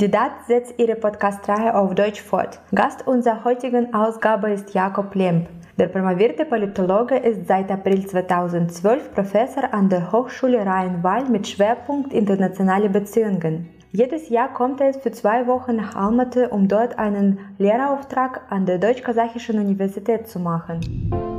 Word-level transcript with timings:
Die 0.00 0.10
DAT 0.10 0.32
setzt 0.46 0.78
ihre 0.78 0.94
Podcast-Reihe 0.94 1.74
auf 1.74 1.94
Deutsch 1.94 2.22
fort. 2.22 2.58
Gast 2.74 3.06
unserer 3.06 3.44
heutigen 3.44 3.92
Ausgabe 3.92 4.50
ist 4.50 4.72
Jakob 4.72 5.14
Lemp. 5.14 5.48
Der 5.78 5.88
promovierte 5.88 6.46
Politologe 6.46 7.16
ist 7.16 7.46
seit 7.46 7.70
April 7.70 8.06
2012 8.06 9.14
Professor 9.14 9.74
an 9.74 9.90
der 9.90 10.10
Hochschule 10.10 10.64
Rhein-Waal 10.64 11.28
mit 11.28 11.48
Schwerpunkt 11.48 12.14
internationale 12.14 12.88
Beziehungen. 12.88 13.68
Jedes 13.92 14.30
Jahr 14.30 14.52
kommt 14.54 14.80
er 14.80 14.94
für 14.94 15.12
zwei 15.12 15.46
Wochen 15.46 15.76
nach 15.76 15.94
Almaty, 15.96 16.46
um 16.46 16.66
dort 16.66 16.98
einen 16.98 17.38
Lehrerauftrag 17.58 18.42
an 18.48 18.64
der 18.64 18.78
Deutsch-Kasachischen 18.78 19.58
Universität 19.58 20.28
zu 20.28 20.38
machen. 20.38 21.29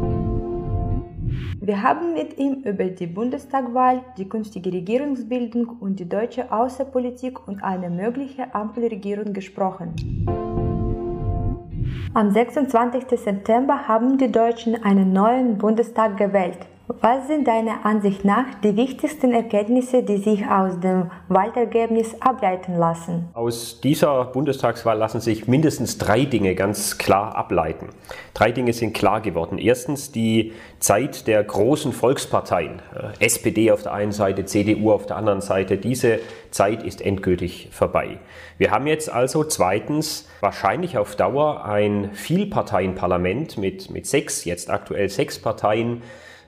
Wir 1.63 1.83
haben 1.83 2.15
mit 2.15 2.39
ihm 2.39 2.63
über 2.63 2.85
die 2.85 3.05
Bundestagwahl, 3.05 4.01
die 4.17 4.27
künftige 4.27 4.73
Regierungsbildung 4.73 5.67
und 5.79 5.99
die 5.99 6.09
deutsche 6.09 6.51
Außenpolitik 6.51 7.47
und 7.47 7.63
eine 7.63 7.91
mögliche 7.91 8.55
Ampelregierung 8.55 9.31
gesprochen. 9.31 9.93
Am 12.15 12.31
26. 12.31 13.03
September 13.11 13.87
haben 13.87 14.17
die 14.17 14.31
Deutschen 14.31 14.83
einen 14.83 15.13
neuen 15.13 15.59
Bundestag 15.59 16.17
gewählt. 16.17 16.65
Was 16.99 17.27
sind 17.27 17.47
deiner 17.47 17.85
Ansicht 17.85 18.25
nach 18.25 18.45
die 18.63 18.75
wichtigsten 18.75 19.31
Erkenntnisse, 19.31 20.03
die 20.03 20.17
sich 20.17 20.45
aus 20.45 20.79
dem 20.79 21.09
Wahlergebnis 21.29 22.15
ableiten 22.19 22.75
lassen? 22.75 23.29
Aus 23.33 23.79
dieser 23.79 24.25
Bundestagswahl 24.25 24.97
lassen 24.97 25.21
sich 25.21 25.47
mindestens 25.47 25.97
drei 25.97 26.25
Dinge 26.25 26.53
ganz 26.53 26.97
klar 26.97 27.35
ableiten. 27.35 27.89
Drei 28.33 28.51
Dinge 28.51 28.73
sind 28.73 28.93
klar 28.93 29.21
geworden. 29.21 29.57
Erstens 29.57 30.11
die 30.11 30.51
Zeit 30.79 31.27
der 31.27 31.43
großen 31.43 31.93
Volksparteien, 31.93 32.81
äh, 32.93 33.23
SPD 33.25 33.71
auf 33.71 33.83
der 33.83 33.93
einen 33.93 34.11
Seite, 34.11 34.45
CDU 34.45 34.91
auf 34.91 35.05
der 35.05 35.15
anderen 35.15 35.41
Seite. 35.41 35.77
Diese 35.77 36.19
Zeit 36.49 36.83
ist 36.83 37.01
endgültig 37.01 37.69
vorbei. 37.71 38.17
Wir 38.57 38.71
haben 38.71 38.87
jetzt 38.87 39.09
also 39.09 39.43
zweitens 39.43 40.27
wahrscheinlich 40.41 40.97
auf 40.97 41.15
Dauer 41.15 41.63
ein 41.63 42.09
Vielparteienparlament 42.13 43.57
mit, 43.57 43.89
mit 43.91 44.07
sechs, 44.07 44.43
jetzt 44.43 44.69
aktuell 44.69 45.07
sechs 45.07 45.39
Parteien 45.39 46.01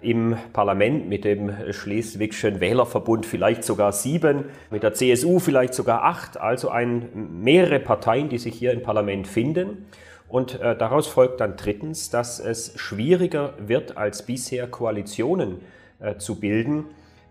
im 0.03 0.35
Parlament 0.53 1.07
mit 1.07 1.25
dem 1.25 1.51
Schleswigschen 1.71 2.59
Wählerverbund 2.59 3.25
vielleicht 3.25 3.63
sogar 3.63 3.91
sieben, 3.91 4.45
mit 4.69 4.83
der 4.83 4.93
CSU 4.93 5.39
vielleicht 5.39 5.73
sogar 5.73 6.03
acht, 6.03 6.37
also 6.39 6.69
ein, 6.69 7.09
mehrere 7.41 7.79
Parteien, 7.79 8.29
die 8.29 8.37
sich 8.37 8.55
hier 8.55 8.71
im 8.71 8.83
Parlament 8.83 9.27
finden. 9.27 9.85
Und 10.27 10.59
äh, 10.59 10.75
daraus 10.75 11.07
folgt 11.07 11.41
dann 11.41 11.57
drittens, 11.57 12.09
dass 12.09 12.39
es 12.39 12.73
schwieriger 12.79 13.53
wird, 13.59 13.97
als 13.97 14.25
bisher 14.25 14.67
Koalitionen 14.67 15.59
äh, 15.99 16.17
zu 16.17 16.39
bilden, 16.39 16.85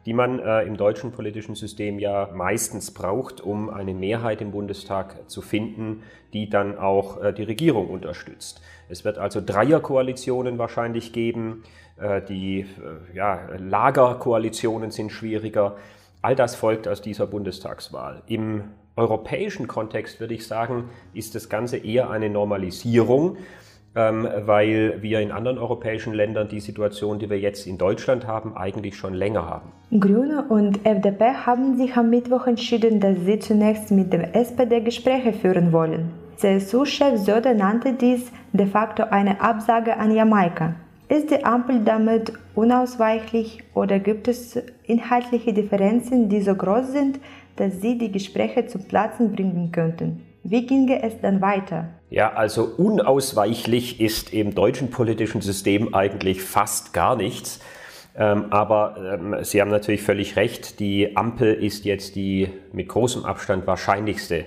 die 0.06 0.12
man 0.12 0.38
äh, 0.38 0.62
im 0.62 0.76
deutschen 0.76 1.12
politischen 1.12 1.54
System 1.54 1.98
ja 1.98 2.28
meistens 2.34 2.90
braucht, 2.90 3.40
um 3.40 3.70
eine 3.70 3.94
Mehrheit 3.94 4.40
im 4.40 4.50
Bundestag 4.50 5.30
zu 5.30 5.42
finden, 5.42 6.02
die 6.32 6.48
dann 6.48 6.78
auch 6.78 7.22
äh, 7.22 7.32
die 7.32 7.44
Regierung 7.44 7.88
unterstützt. 7.88 8.60
Es 8.88 9.04
wird 9.04 9.18
also 9.18 9.40
Dreierkoalitionen 9.40 10.58
wahrscheinlich 10.58 11.12
geben, 11.12 11.62
äh, 11.98 12.20
die 12.22 12.60
äh, 12.60 13.16
ja, 13.16 13.48
Lagerkoalitionen 13.58 14.90
sind 14.90 15.12
schwieriger. 15.12 15.76
All 16.20 16.36
das 16.36 16.54
folgt 16.54 16.88
aus 16.88 17.02
dieser 17.02 17.26
Bundestagswahl. 17.26 18.22
Im 18.26 18.64
europäischen 18.96 19.68
Kontext 19.68 20.20
würde 20.20 20.34
ich 20.34 20.46
sagen, 20.46 20.90
ist 21.14 21.34
das 21.34 21.48
Ganze 21.48 21.78
eher 21.78 22.10
eine 22.10 22.28
Normalisierung 22.28 23.38
ähm, 23.94 24.26
weil 24.46 25.02
wir 25.02 25.20
in 25.20 25.32
anderen 25.32 25.58
europäischen 25.58 26.14
Ländern 26.14 26.48
die 26.48 26.60
Situation, 26.60 27.18
die 27.18 27.28
wir 27.28 27.38
jetzt 27.38 27.66
in 27.66 27.78
Deutschland 27.78 28.26
haben, 28.26 28.56
eigentlich 28.56 28.96
schon 28.96 29.14
länger 29.14 29.46
haben. 29.46 29.72
Grüne 30.00 30.44
und 30.48 30.86
FDP 30.86 31.34
haben 31.46 31.76
sich 31.76 31.96
am 31.96 32.08
Mittwoch 32.08 32.46
entschieden, 32.46 33.00
dass 33.00 33.18
sie 33.24 33.38
zunächst 33.38 33.90
mit 33.90 34.12
dem 34.12 34.22
SPD 34.22 34.80
Gespräche 34.80 35.32
führen 35.32 35.72
wollen. 35.72 36.10
CSU-Chef 36.36 37.18
Söder 37.18 37.54
nannte 37.54 37.92
dies 37.92 38.32
de 38.52 38.66
facto 38.66 39.04
eine 39.04 39.40
Absage 39.40 39.96
an 39.96 40.14
Jamaika. 40.14 40.74
Ist 41.08 41.30
die 41.30 41.44
Ampel 41.44 41.80
damit 41.84 42.32
unausweichlich 42.54 43.62
oder 43.74 43.98
gibt 43.98 44.28
es 44.28 44.56
inhaltliche 44.84 45.52
Differenzen, 45.52 46.30
die 46.30 46.40
so 46.40 46.54
groß 46.54 46.90
sind, 46.92 47.20
dass 47.56 47.82
sie 47.82 47.98
die 47.98 48.10
Gespräche 48.10 48.66
zum 48.66 48.88
Platzen 48.88 49.32
bringen 49.32 49.70
könnten? 49.70 50.22
Wie 50.44 50.66
ginge 50.66 51.02
es 51.02 51.20
dann 51.20 51.40
weiter? 51.40 51.88
Ja, 52.10 52.32
also 52.32 52.64
unausweichlich 52.64 54.00
ist 54.00 54.32
im 54.32 54.54
deutschen 54.54 54.90
politischen 54.90 55.40
System 55.40 55.94
eigentlich 55.94 56.42
fast 56.42 56.92
gar 56.92 57.16
nichts. 57.16 57.60
Ähm, 58.16 58.46
aber 58.50 58.96
ähm, 59.14 59.36
Sie 59.42 59.60
haben 59.60 59.70
natürlich 59.70 60.02
völlig 60.02 60.36
recht, 60.36 60.80
die 60.80 61.16
Ampel 61.16 61.54
ist 61.54 61.84
jetzt 61.84 62.16
die 62.16 62.48
mit 62.72 62.88
großem 62.88 63.24
Abstand 63.24 63.66
wahrscheinlichste 63.66 64.46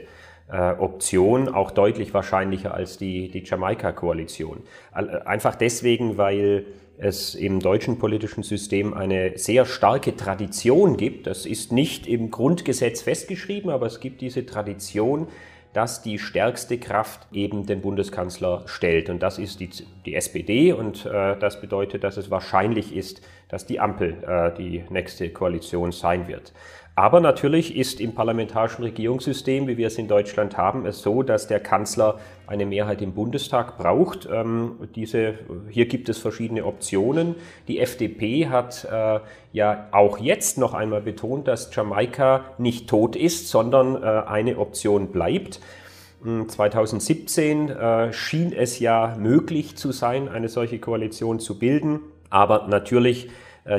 äh, 0.51 0.71
Option, 0.73 1.49
auch 1.49 1.71
deutlich 1.71 2.13
wahrscheinlicher 2.13 2.73
als 2.73 2.97
die, 2.97 3.29
die 3.29 3.43
Jamaika-Koalition. 3.43 4.61
Einfach 4.91 5.55
deswegen, 5.55 6.17
weil 6.17 6.65
es 6.97 7.35
im 7.35 7.59
deutschen 7.59 7.97
politischen 7.97 8.43
System 8.43 8.93
eine 8.93 9.37
sehr 9.37 9.65
starke 9.65 10.15
Tradition 10.15 10.97
gibt. 10.97 11.27
Das 11.27 11.45
ist 11.45 11.71
nicht 11.71 12.07
im 12.07 12.31
Grundgesetz 12.31 13.01
festgeschrieben, 13.01 13.69
aber 13.69 13.87
es 13.87 13.99
gibt 13.99 14.21
diese 14.21 14.45
Tradition, 14.45 15.27
dass 15.75 16.01
die 16.01 16.19
stärkste 16.19 16.77
Kraft 16.77 17.27
eben 17.33 17.65
den 17.65 17.81
Bundeskanzler 17.81 18.63
stellt. 18.65 19.09
Und 19.09 19.21
das 19.21 19.37
ist 19.37 19.59
die, 19.59 19.69
die 20.05 20.15
SPD 20.15 20.71
und 20.71 21.05
äh, 21.05 21.37
das 21.37 21.59
bedeutet, 21.59 22.05
dass 22.05 22.15
es 22.15 22.31
wahrscheinlich 22.31 22.95
ist, 22.95 23.21
dass 23.49 23.65
die 23.65 23.81
Ampel 23.81 24.23
äh, 24.25 24.57
die 24.57 24.85
nächste 24.89 25.29
Koalition 25.31 25.91
sein 25.91 26.29
wird. 26.29 26.53
Aber 26.97 27.19
natürlich 27.19 27.75
ist 27.75 27.99
im 27.99 28.15
parlamentarischen 28.15 28.85
Regierungssystem, 28.85 29.67
wie 29.67 29.75
wir 29.75 29.87
es 29.87 29.97
in 29.97 30.07
Deutschland 30.07 30.55
haben, 30.55 30.85
es 30.85 31.01
so, 31.01 31.23
dass 31.23 31.45
der 31.47 31.59
Kanzler 31.59 32.19
eine 32.47 32.65
Mehrheit 32.65 33.01
im 33.01 33.11
Bundestag 33.11 33.77
braucht. 33.77 34.29
Ähm, 34.31 34.77
diese, 34.95 35.33
hier 35.69 35.87
gibt 35.87 36.07
es 36.07 36.19
verschiedene 36.19 36.65
Optionen. 36.65 37.35
Die 37.67 37.79
FDP 37.79 38.47
hat 38.47 38.87
äh, 38.89 39.19
ja 39.51 39.89
auch 39.91 40.19
jetzt 40.19 40.57
noch 40.57 40.73
einmal 40.73 41.01
betont, 41.01 41.49
dass 41.49 41.75
Jamaika 41.75 42.45
nicht 42.57 42.89
tot 42.89 43.17
ist, 43.17 43.49
sondern 43.49 44.01
äh, 44.01 44.05
eine 44.05 44.57
Option 44.57 45.11
bleibt. 45.11 45.59
2017 46.23 47.67
hm, 47.67 47.77
äh, 47.77 48.13
schien 48.13 48.53
es 48.53 48.79
ja 48.79 49.17
möglich 49.19 49.75
zu 49.75 49.91
sein, 49.91 50.29
eine 50.29 50.47
solche 50.47 50.79
Koalition 50.79 51.41
zu 51.41 51.59
bilden. 51.59 51.99
Aber 52.29 52.67
natürlich 52.69 53.29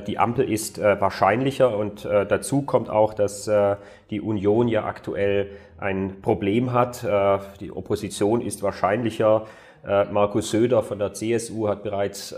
die 0.06 0.18
Ampel 0.18 0.50
ist 0.50 0.78
äh, 0.78 1.00
wahrscheinlicher 1.00 1.76
und 1.76 2.04
äh, 2.04 2.26
dazu 2.26 2.62
kommt 2.62 2.90
auch, 2.90 3.14
dass 3.14 3.48
die 4.10 4.20
Union 4.20 4.68
ja 4.68 4.84
aktuell 4.84 5.50
ein 5.78 6.20
Problem 6.22 6.72
hat. 6.72 7.06
Die 7.60 7.70
Opposition 7.70 8.40
ist 8.40 8.62
wahrscheinlicher. 8.62 9.46
Markus 10.10 10.50
Söder 10.50 10.82
von 10.82 10.98
der 10.98 11.12
CSU 11.12 11.68
hat 11.68 11.82
bereits 11.82 12.34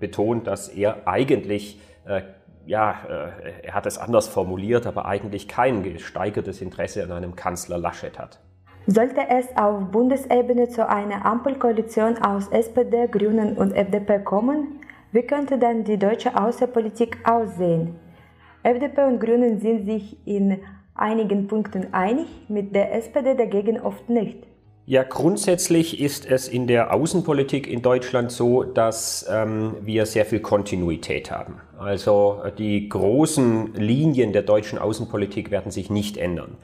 betont, 0.00 0.46
dass 0.46 0.68
er 0.68 1.06
eigentlich 1.06 1.78
ja, 2.66 2.94
er 3.62 3.74
hat 3.74 3.86
es 3.86 3.98
anders 3.98 4.28
formuliert, 4.28 4.86
aber 4.86 5.06
eigentlich 5.06 5.48
kein 5.48 5.82
gesteigertes 5.82 6.60
Interesse 6.60 7.04
an 7.04 7.12
einem 7.12 7.36
Kanzler 7.36 7.78
Laschet 7.78 8.18
hat. 8.18 8.40
Sollte 8.86 9.20
es 9.28 9.46
auf 9.56 9.90
Bundesebene 9.90 10.68
zu 10.68 10.88
einer 10.88 11.24
Ampelkoalition 11.24 12.18
aus 12.18 12.48
SPD, 12.48 13.08
Grünen 13.08 13.56
und 13.56 13.72
FDP 13.72 14.20
kommen, 14.20 14.80
wie 15.12 15.22
könnte 15.22 15.58
dann 15.58 15.84
die 15.84 15.98
deutsche 15.98 16.40
Außenpolitik 16.40 17.18
aussehen? 17.24 17.96
FDP 18.62 19.04
und 19.04 19.20
Grünen 19.20 19.58
sind 19.58 19.86
sich 19.86 20.16
in 20.24 20.58
einigen 20.94 21.48
Punkten 21.48 21.92
einig, 21.92 22.26
mit 22.48 22.74
der 22.74 22.94
SPD 22.94 23.34
dagegen 23.34 23.80
oft 23.80 24.08
nicht. 24.08 24.38
Ja, 24.86 25.02
grundsätzlich 25.02 26.00
ist 26.00 26.26
es 26.26 26.48
in 26.48 26.66
der 26.66 26.92
Außenpolitik 26.92 27.66
in 27.66 27.80
Deutschland 27.80 28.32
so, 28.32 28.64
dass 28.64 29.26
ähm, 29.30 29.76
wir 29.82 30.04
sehr 30.04 30.26
viel 30.26 30.40
Kontinuität 30.40 31.30
haben. 31.30 31.60
Also 31.78 32.42
die 32.58 32.88
großen 32.88 33.74
Linien 33.74 34.32
der 34.32 34.42
deutschen 34.42 34.78
Außenpolitik 34.78 35.50
werden 35.50 35.70
sich 35.70 35.90
nicht 35.90 36.16
ändern 36.16 36.56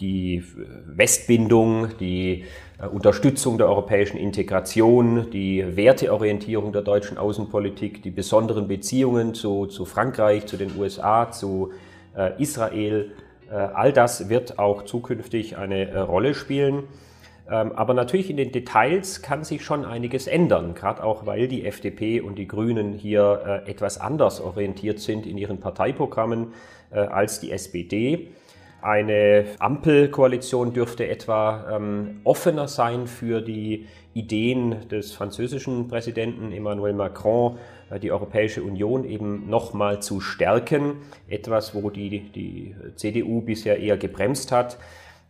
die 0.00 0.42
Westbindung, 0.86 1.88
die 1.98 2.44
äh, 2.78 2.86
Unterstützung 2.86 3.58
der 3.58 3.68
europäischen 3.68 4.16
Integration, 4.16 5.30
die 5.30 5.76
Werteorientierung 5.76 6.72
der 6.72 6.82
deutschen 6.82 7.18
Außenpolitik, 7.18 8.02
die 8.02 8.10
besonderen 8.10 8.68
Beziehungen 8.68 9.34
zu, 9.34 9.66
zu 9.66 9.84
Frankreich, 9.84 10.46
zu 10.46 10.56
den 10.56 10.76
USA, 10.78 11.30
zu 11.30 11.72
äh, 12.16 12.40
Israel, 12.42 13.12
äh, 13.50 13.54
all 13.54 13.92
das 13.92 14.28
wird 14.28 14.58
auch 14.58 14.82
zukünftig 14.84 15.56
eine 15.56 15.88
äh, 15.88 15.98
Rolle 15.98 16.34
spielen. 16.34 16.84
Ähm, 17.50 17.72
aber 17.72 17.92
natürlich 17.92 18.30
in 18.30 18.38
den 18.38 18.52
Details 18.52 19.20
kann 19.20 19.44
sich 19.44 19.62
schon 19.64 19.84
einiges 19.84 20.26
ändern, 20.26 20.74
gerade 20.74 21.04
auch 21.04 21.26
weil 21.26 21.46
die 21.46 21.66
FDP 21.66 22.20
und 22.20 22.36
die 22.36 22.48
Grünen 22.48 22.94
hier 22.94 23.62
äh, 23.66 23.70
etwas 23.70 24.00
anders 24.00 24.40
orientiert 24.40 24.98
sind 24.98 25.26
in 25.26 25.36
ihren 25.36 25.60
Parteiprogrammen 25.60 26.54
äh, 26.90 27.00
als 27.00 27.40
die 27.40 27.52
SPD. 27.52 28.28
Eine 28.84 29.46
Ampelkoalition 29.60 30.74
dürfte 30.74 31.08
etwa 31.08 31.74
ähm, 31.74 32.20
offener 32.22 32.68
sein 32.68 33.06
für 33.06 33.40
die 33.40 33.86
Ideen 34.12 34.86
des 34.90 35.12
französischen 35.12 35.88
Präsidenten 35.88 36.52
Emmanuel 36.52 36.92
Macron, 36.92 37.56
äh, 37.88 37.98
die 37.98 38.12
Europäische 38.12 38.62
Union 38.62 39.06
eben 39.06 39.48
nochmal 39.48 40.02
zu 40.02 40.20
stärken. 40.20 40.96
Etwas, 41.30 41.74
wo 41.74 41.88
die, 41.88 42.30
die 42.30 42.76
CDU 42.94 43.40
bisher 43.40 43.78
eher 43.78 43.96
gebremst 43.96 44.52
hat. 44.52 44.76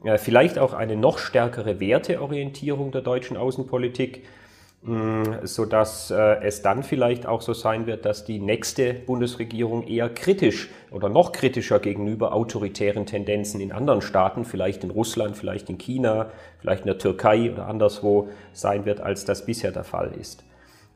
Äh, 0.03 0.19
vielleicht 0.19 0.59
auch 0.59 0.73
eine 0.75 0.97
noch 0.97 1.19
stärkere 1.19 1.79
Werteorientierung 1.79 2.91
der 2.91 3.03
deutschen 3.03 3.37
Außenpolitik 3.37 4.25
sodass 5.45 6.11
äh, 6.11 6.43
es 6.43 6.61
dann 6.61 6.83
vielleicht 6.83 7.25
auch 7.27 7.41
so 7.41 7.55
sein 7.55 7.87
wird, 7.87 8.05
dass 8.05 8.25
die 8.25 8.39
nächste 8.39 8.93
Bundesregierung 8.93 9.87
eher 9.87 10.11
kritisch 10.11 10.69
oder 10.91 11.09
noch 11.09 11.33
kritischer 11.33 11.79
gegenüber 11.79 12.35
autoritären 12.35 13.07
Tendenzen 13.07 13.61
in 13.61 13.73
anderen 13.73 14.03
Staaten, 14.03 14.45
vielleicht 14.45 14.85
in 14.85 14.91
Russland, 14.91 15.39
vielleicht 15.39 15.71
in 15.71 15.79
China, 15.79 16.27
vielleicht 16.61 16.83
in 16.83 16.89
der 16.89 16.99
Türkei 16.99 17.51
oder 17.51 17.67
anderswo 17.67 18.29
sein 18.53 18.85
wird, 18.85 19.01
als 19.01 19.25
das 19.25 19.47
bisher 19.47 19.73
der 19.73 19.85
Fall 19.85 20.13
ist. 20.21 20.45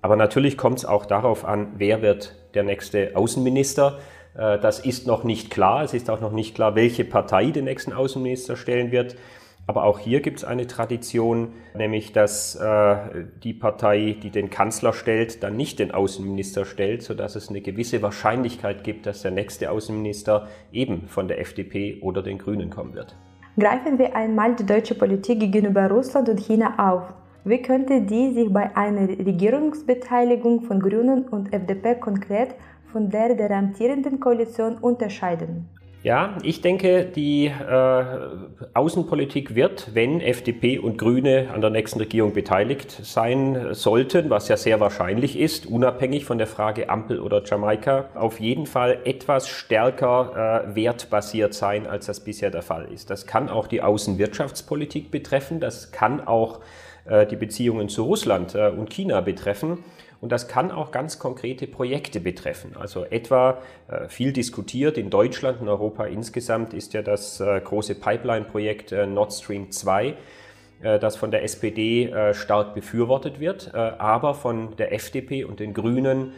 Aber 0.02 0.16
natürlich 0.16 0.58
kommt 0.58 0.78
es 0.78 0.84
auch 0.84 1.06
darauf 1.06 1.46
an, 1.46 1.72
wer 1.78 2.02
wird 2.02 2.34
der 2.52 2.64
nächste 2.64 3.12
Außenminister. 3.14 3.98
Äh, 4.36 4.58
das 4.58 4.80
ist 4.80 5.06
noch 5.06 5.24
nicht 5.24 5.50
klar. 5.50 5.82
Es 5.82 5.94
ist 5.94 6.10
auch 6.10 6.20
noch 6.20 6.32
nicht 6.32 6.54
klar, 6.54 6.74
welche 6.74 7.06
Partei 7.06 7.46
den 7.52 7.64
nächsten 7.64 7.94
Außenminister 7.94 8.56
stellen 8.56 8.92
wird. 8.92 9.16
Aber 9.68 9.84
auch 9.84 9.98
hier 9.98 10.22
gibt 10.22 10.38
es 10.38 10.44
eine 10.44 10.66
Tradition, 10.66 11.52
nämlich 11.74 12.14
dass 12.14 12.56
äh, 12.56 12.96
die 13.44 13.52
Partei, 13.52 14.16
die 14.22 14.30
den 14.30 14.48
Kanzler 14.48 14.94
stellt, 14.94 15.42
dann 15.42 15.58
nicht 15.58 15.78
den 15.78 15.90
Außenminister 15.90 16.64
stellt, 16.64 17.02
sodass 17.02 17.36
es 17.36 17.50
eine 17.50 17.60
gewisse 17.60 18.00
Wahrscheinlichkeit 18.00 18.82
gibt, 18.82 19.04
dass 19.04 19.20
der 19.20 19.30
nächste 19.30 19.70
Außenminister 19.70 20.48
eben 20.72 21.06
von 21.06 21.28
der 21.28 21.38
FDP 21.40 22.00
oder 22.00 22.22
den 22.22 22.38
Grünen 22.38 22.70
kommen 22.70 22.94
wird. 22.94 23.14
Greifen 23.58 23.98
wir 23.98 24.16
einmal 24.16 24.56
die 24.56 24.64
deutsche 24.64 24.94
Politik 24.94 25.40
gegenüber 25.40 25.90
Russland 25.90 26.30
und 26.30 26.40
China 26.40 26.90
auf. 26.90 27.12
Wie 27.44 27.60
könnte 27.60 28.00
die 28.00 28.32
sich 28.32 28.50
bei 28.50 28.74
einer 28.74 29.06
Regierungsbeteiligung 29.06 30.62
von 30.62 30.80
Grünen 30.80 31.28
und 31.28 31.52
FDP 31.52 31.96
konkret 31.96 32.54
von 32.90 33.10
der 33.10 33.34
der 33.34 33.50
amtierenden 33.50 34.18
Koalition 34.18 34.78
unterscheiden? 34.78 35.68
Ja, 36.04 36.38
ich 36.44 36.60
denke, 36.60 37.04
die 37.04 37.46
äh, 37.46 38.04
Außenpolitik 38.72 39.56
wird, 39.56 39.94
wenn 39.94 40.20
FDP 40.20 40.78
und 40.78 40.96
Grüne 40.96 41.48
an 41.52 41.60
der 41.60 41.70
nächsten 41.70 41.98
Regierung 41.98 42.32
beteiligt 42.32 42.92
sein 43.02 43.74
sollten, 43.74 44.30
was 44.30 44.46
ja 44.46 44.56
sehr 44.56 44.78
wahrscheinlich 44.78 45.36
ist, 45.36 45.66
unabhängig 45.66 46.24
von 46.24 46.38
der 46.38 46.46
Frage 46.46 46.88
Ampel 46.88 47.18
oder 47.18 47.42
Jamaika, 47.44 48.10
auf 48.14 48.38
jeden 48.38 48.66
Fall 48.66 48.98
etwas 49.06 49.48
stärker 49.48 50.68
äh, 50.70 50.76
wertbasiert 50.76 51.52
sein, 51.52 51.88
als 51.88 52.06
das 52.06 52.20
bisher 52.20 52.52
der 52.52 52.62
Fall 52.62 52.86
ist. 52.92 53.10
Das 53.10 53.26
kann 53.26 53.48
auch 53.48 53.66
die 53.66 53.82
Außenwirtschaftspolitik 53.82 55.10
betreffen, 55.10 55.58
das 55.58 55.90
kann 55.90 56.24
auch 56.24 56.60
äh, 57.06 57.26
die 57.26 57.36
Beziehungen 57.36 57.88
zu 57.88 58.04
Russland 58.04 58.54
äh, 58.54 58.68
und 58.68 58.90
China 58.90 59.20
betreffen. 59.20 59.82
Und 60.20 60.32
das 60.32 60.48
kann 60.48 60.70
auch 60.72 60.90
ganz 60.90 61.18
konkrete 61.18 61.66
Projekte 61.66 62.18
betreffen. 62.20 62.72
Also 62.78 63.04
etwa 63.04 63.58
äh, 63.88 64.08
viel 64.08 64.32
diskutiert 64.32 64.98
in 64.98 65.10
Deutschland 65.10 65.60
und 65.60 65.68
Europa 65.68 66.06
insgesamt 66.06 66.74
ist 66.74 66.92
ja 66.92 67.02
das 67.02 67.40
äh, 67.40 67.60
große 67.60 67.94
Pipeline-Projekt 67.94 68.92
äh, 68.92 69.06
Nord 69.06 69.32
Stream 69.32 69.70
2 69.70 70.16
das 70.80 71.16
von 71.16 71.32
der 71.32 71.42
SPD 71.42 72.14
stark 72.34 72.72
befürwortet 72.72 73.40
wird, 73.40 73.74
aber 73.74 74.32
von 74.32 74.76
der 74.76 74.92
FDP 74.92 75.42
und 75.42 75.58
den 75.58 75.74
Grünen 75.74 76.34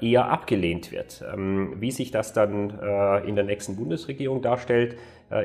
eher 0.00 0.30
abgelehnt 0.30 0.90
wird. 0.90 1.22
Ähm, 1.30 1.74
wie 1.80 1.90
sich 1.90 2.10
das 2.10 2.32
dann 2.32 2.70
in 3.26 3.34
der 3.34 3.44
nächsten 3.44 3.76
Bundesregierung 3.76 4.40
darstellt, 4.40 4.96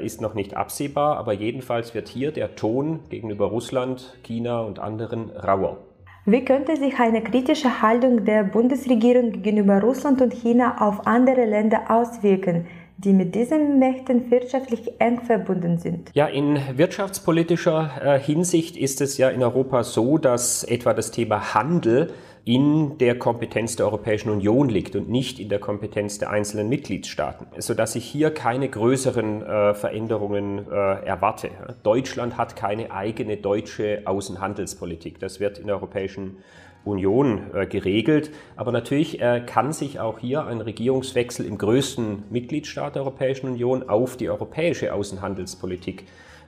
ist 0.02 0.22
noch 0.22 0.36
nicht 0.36 0.56
absehbar, 0.56 1.18
aber 1.18 1.34
jedenfalls 1.34 1.94
wird 1.94 2.08
hier 2.08 2.31
der 2.31 2.56
Ton 2.56 3.02
gegenüber 3.10 3.48
Russland, 3.48 4.18
China 4.24 4.62
und 4.62 4.80
anderen 4.80 5.31
rauer. 5.31 5.89
Wie 6.31 6.46
könnte 6.46 6.78
sich 6.78 7.00
eine 7.00 7.24
kritische 7.24 7.81
Haltung 7.81 8.24
der 8.24 8.44
Bundesregierung 8.44 9.31
gegenüber 9.31 9.81
Russland 9.81 10.22
und 10.22 10.31
China 10.31 10.76
auf 10.80 11.08
andere 11.08 11.44
Länder 11.46 11.90
auswirken, 11.90 12.68
die 12.98 13.14
mit 13.14 13.34
diesen 13.34 13.80
Mächten 13.80 14.30
wirtschaftlich 14.30 15.00
eng 15.00 15.22
verbunden 15.22 15.80
sind. 15.80 16.12
Ja, 16.14 16.28
in 16.28 16.60
wirtschaftspolitischer 16.76 17.90
äh, 18.04 18.20
Hinsicht 18.20 18.78
ist 18.78 19.02
es 19.02 19.18
ja 19.18 19.30
in 19.30 19.42
Europa 19.42 19.84
so, 19.84 20.20
dass 20.20 20.64
etwa 20.64 20.94
das 20.94 21.10
Thema 21.10 21.56
Handel 21.56 22.12
in 22.46 22.98
der 22.98 23.18
Kompetenz 23.20 23.76
der 23.76 23.86
Europäischen 23.86 24.30
Union 24.30 24.70
liegt 24.70 24.96
und 24.96 25.10
nicht 25.10 25.40
in 25.40 25.50
der 25.50 25.60
Kompetenz 25.60 26.18
der 26.18 26.30
einzelnen 26.30 26.70
Mitgliedstaaten, 26.70 27.48
sodass 27.58 27.96
ich 27.96 28.06
hier 28.06 28.32
keine 28.32 28.70
größeren 28.70 29.42
äh, 29.42 29.74
Veränderungen 29.74 30.66
äh, 30.70 31.06
erwarte. 31.06 31.50
Deutschland 31.84 32.38
hat 32.38 32.56
keine 32.56 32.92
eigene 32.92 33.38
deutsche 33.38 34.02
Außenhandelspolitik. 34.06 35.20
Das 35.20 35.40
wird 35.40 35.60
in 35.60 35.68
der 35.68 35.76
Europäischen 35.76 36.38
Union 36.86 37.54
äh, 37.54 37.66
geregelt. 37.66 38.32
Aber 38.56 38.72
natürlich 38.72 39.22
äh, 39.22 39.42
kann 39.46 39.74
sich 39.74 40.00
auch 40.00 40.20
hier 40.20 40.46
ein 40.46 40.62
Regierungswechsel 40.62 41.46
im 41.46 41.58
größten 41.58 42.24
Mitgliedstaat 42.30 42.96
der 42.96 43.04
Europäischen 43.04 43.50
Union 43.50 43.88
auf 43.88 44.18
die 44.18 44.30
europäische 44.30 44.94
Außenhandelspolitik 44.94 46.06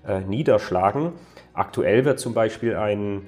äh, 0.07 0.21
niederschlagen. 0.21 1.13
Aktuell 1.53 2.05
wird 2.05 2.19
zum 2.19 2.33
Beispiel 2.33 2.75
ein 2.75 3.23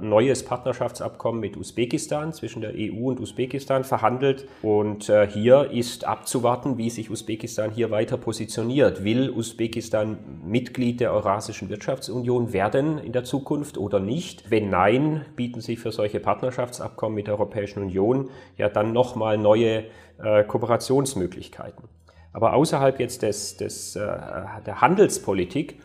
neues 0.00 0.42
Partnerschaftsabkommen 0.42 1.40
mit 1.40 1.56
Usbekistan 1.56 2.32
zwischen 2.32 2.62
der 2.62 2.72
EU 2.74 3.08
und 3.08 3.20
Usbekistan 3.20 3.84
verhandelt. 3.84 4.48
Und 4.62 5.08
äh, 5.10 5.26
hier 5.26 5.70
ist 5.70 6.06
abzuwarten, 6.06 6.78
wie 6.78 6.88
sich 6.88 7.10
Usbekistan 7.10 7.70
hier 7.70 7.90
weiter 7.90 8.16
positioniert. 8.16 9.04
Will 9.04 9.30
Usbekistan 9.30 10.18
Mitglied 10.46 11.00
der 11.00 11.12
Eurasischen 11.12 11.68
Wirtschaftsunion 11.68 12.54
werden 12.54 12.98
in 12.98 13.12
der 13.12 13.24
Zukunft 13.24 13.76
oder 13.76 14.00
nicht? 14.00 14.50
Wenn 14.50 14.70
nein, 14.70 15.26
bieten 15.36 15.60
sich 15.60 15.78
für 15.78 15.92
solche 15.92 16.20
Partnerschaftsabkommen 16.20 17.14
mit 17.14 17.26
der 17.26 17.34
Europäischen 17.34 17.82
Union 17.82 18.30
ja 18.56 18.70
dann 18.70 18.92
nochmal 18.92 19.36
neue 19.36 19.84
äh, 20.22 20.44
Kooperationsmöglichkeiten. 20.44 21.84
Aber 22.32 22.54
außerhalb 22.54 22.98
jetzt 22.98 23.22
des, 23.22 23.58
des, 23.58 23.92
der 23.92 24.80
Handelspolitik 24.80 25.78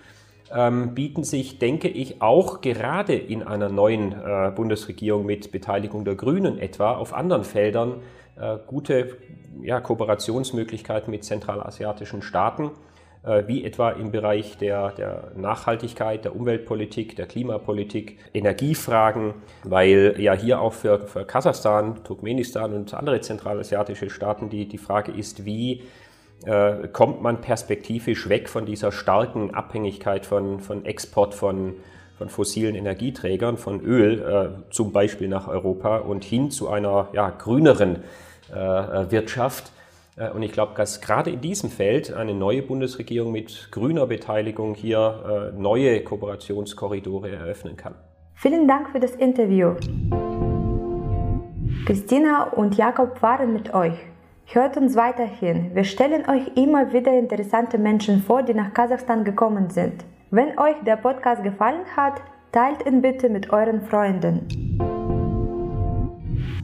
ähm, 0.54 0.96
bieten 0.96 1.24
sich, 1.24 1.60
denke 1.60 1.88
ich, 1.88 2.22
auch 2.22 2.62
gerade 2.62 3.16
in 3.16 3.44
einer 3.44 3.70
neuen 3.70 4.14
äh, 4.14 4.52
Bundesregierung 4.56 5.26
mit 5.26 5.52
Beteiligung 5.52 6.06
der 6.06 6.16
Grünen 6.16 6.58
etwa 6.58 6.96
auf 6.96 7.14
anderen 7.14 7.44
Feldern 7.44 8.02
äh, 8.40 8.58
gute 8.68 9.18
ja, 9.62 9.80
Kooperationsmöglichkeiten 9.80 11.12
mit 11.12 11.24
zentralasiatischen 11.24 12.22
Staaten, 12.22 12.72
äh, 13.24 13.44
wie 13.48 13.66
etwa 13.66 13.92
im 13.92 14.12
Bereich 14.12 14.58
der, 14.58 14.92
der, 14.92 15.32
Nachhaltigkeit, 15.36 16.24
der 16.24 16.36
Umweltpolitik, 16.36 17.16
der 17.16 17.28
Klimapolitik, 17.28 18.18
Energiefragen, 18.34 19.34
weil 19.64 20.16
ja 20.18 20.34
hier 20.34 20.62
auch 20.62 20.74
für, 20.74 21.00
für 21.00 21.26
Kasachstan, 21.26 22.04
Turkmenistan 22.04 22.74
und 22.74 22.94
andere 22.94 23.20
zentralasiatische 23.22 24.10
Staaten 24.10 24.50
die, 24.50 24.68
die 24.68 24.78
Frage 24.78 25.12
ist, 25.12 25.46
wie 25.46 25.84
äh, 26.46 26.88
kommt 26.88 27.22
man 27.22 27.42
perspektivisch 27.42 28.30
weg 28.30 28.50
von 28.50 28.66
dieser 28.66 28.92
starken 28.92 29.54
Abhängigkeit 29.54 30.26
von, 30.26 30.60
von 30.60 30.86
Export 30.86 31.34
von, 31.34 31.76
von 32.18 32.30
fossilen 32.30 32.76
Energieträgern, 32.76 33.58
von 33.58 33.82
Öl 33.82 34.22
äh, 34.22 34.72
zum 34.72 34.92
Beispiel 34.92 35.28
nach 35.28 35.48
Europa 35.48 35.98
und 35.98 36.24
hin 36.24 36.52
zu 36.52 36.70
einer 36.70 37.10
ja, 37.14 37.30
grüneren 37.30 38.04
äh, 38.52 38.56
Wirtschaft. 38.56 39.72
Äh, 40.16 40.30
und 40.32 40.44
ich 40.44 40.52
glaube, 40.52 40.74
dass 40.76 41.02
gerade 41.02 41.32
in 41.32 41.42
diesem 41.42 41.70
Feld 41.70 42.14
eine 42.14 42.34
neue 42.34 42.62
Bundesregierung 42.62 43.32
mit 43.32 43.70
grüner 43.72 44.08
Beteiligung 44.08 44.76
hier 44.76 45.52
äh, 45.56 45.60
neue 45.60 46.04
Kooperationskorridore 46.04 47.32
eröffnen 47.32 47.76
kann. 47.76 47.96
Vielen 48.36 48.68
Dank 48.68 48.92
für 48.92 49.00
das 49.00 49.12
Interview. 49.16 49.74
Christina 51.86 52.44
und 52.54 52.78
Jakob 52.78 53.22
waren 53.22 53.52
mit 53.52 53.74
euch. 53.74 53.96
Hört 54.52 54.78
uns 54.78 54.96
weiterhin. 54.96 55.76
Wir 55.76 55.84
stellen 55.84 56.28
euch 56.28 56.56
immer 56.56 56.92
wieder 56.92 57.14
interessante 57.14 57.78
Menschen 57.78 58.24
vor, 58.24 58.42
die 58.42 58.56
nach 58.56 58.74
Kasachstan 58.74 59.24
gekommen 59.24 59.70
sind. 59.70 60.04
Wenn 60.32 60.58
euch 60.58 60.76
der 60.84 60.96
Podcast 60.96 61.44
gefallen 61.44 61.86
hat, 61.96 62.20
teilt 62.52 62.84
ihn 62.84 63.04
bitte 63.04 63.30
mit 63.30 63.52
euren 63.52 63.84
Freunden. 63.84 64.48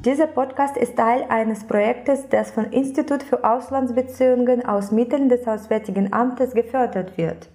Dieser 0.04 0.26
Podcast 0.26 0.78
ist 0.78 0.98
Teil 0.98 1.26
eines 1.30 1.64
Projektes, 1.64 2.28
das 2.28 2.50
vom 2.50 2.66
Institut 2.72 3.22
für 3.22 3.44
Auslandsbeziehungen 3.44 4.66
aus 4.66 4.92
Mitteln 4.92 5.30
des 5.30 5.48
Auswärtigen 5.48 6.12
Amtes 6.12 6.56
gefördert 6.56 7.16
wird. 7.20 7.50